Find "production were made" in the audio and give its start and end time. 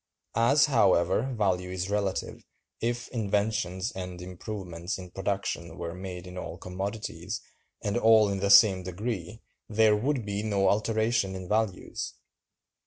5.11-6.25